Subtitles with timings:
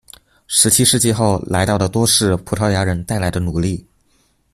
[0.47, 3.85] 十七世纪后来到的多是葡萄牙人带来的奴隶。